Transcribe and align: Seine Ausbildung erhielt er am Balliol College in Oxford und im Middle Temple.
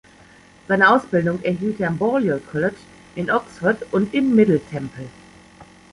Seine 0.67 0.89
Ausbildung 0.89 1.43
erhielt 1.43 1.79
er 1.79 1.89
am 1.89 1.99
Balliol 1.99 2.39
College 2.51 2.75
in 3.13 3.29
Oxford 3.29 3.85
und 3.93 4.15
im 4.15 4.33
Middle 4.33 4.59
Temple. 4.59 5.05